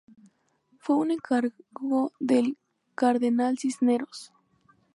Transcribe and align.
Fue 0.79 0.95
un 0.97 1.11
encargo 1.11 2.11
del 2.19 2.57
cardenal 2.95 3.59
Cisneros. 3.59 4.33